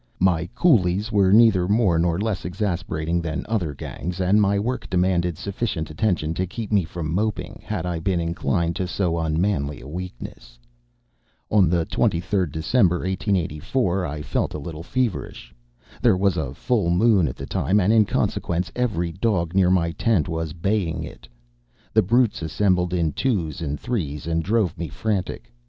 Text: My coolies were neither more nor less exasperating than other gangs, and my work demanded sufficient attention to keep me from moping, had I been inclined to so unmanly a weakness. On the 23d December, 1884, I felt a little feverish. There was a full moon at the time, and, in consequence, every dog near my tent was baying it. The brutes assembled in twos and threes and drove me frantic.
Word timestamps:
My 0.19 0.47
coolies 0.55 1.11
were 1.11 1.31
neither 1.31 1.67
more 1.67 1.99
nor 1.99 2.19
less 2.19 2.43
exasperating 2.43 3.21
than 3.21 3.45
other 3.47 3.75
gangs, 3.75 4.19
and 4.19 4.41
my 4.41 4.57
work 4.57 4.89
demanded 4.89 5.37
sufficient 5.37 5.91
attention 5.91 6.33
to 6.33 6.47
keep 6.47 6.71
me 6.71 6.85
from 6.85 7.13
moping, 7.13 7.61
had 7.63 7.85
I 7.85 7.99
been 7.99 8.19
inclined 8.19 8.75
to 8.77 8.87
so 8.87 9.19
unmanly 9.19 9.79
a 9.79 9.87
weakness. 9.87 10.57
On 11.51 11.69
the 11.69 11.85
23d 11.85 12.51
December, 12.51 12.95
1884, 13.01 14.03
I 14.03 14.23
felt 14.23 14.55
a 14.55 14.57
little 14.57 14.81
feverish. 14.81 15.53
There 16.01 16.17
was 16.17 16.35
a 16.35 16.55
full 16.55 16.89
moon 16.89 17.27
at 17.27 17.35
the 17.35 17.45
time, 17.45 17.79
and, 17.79 17.93
in 17.93 18.05
consequence, 18.05 18.71
every 18.75 19.11
dog 19.11 19.53
near 19.53 19.69
my 19.69 19.91
tent 19.91 20.27
was 20.27 20.53
baying 20.53 21.03
it. 21.03 21.27
The 21.93 22.01
brutes 22.01 22.41
assembled 22.41 22.91
in 22.95 23.11
twos 23.13 23.61
and 23.61 23.79
threes 23.79 24.25
and 24.25 24.41
drove 24.41 24.75
me 24.79 24.87
frantic. 24.87 25.51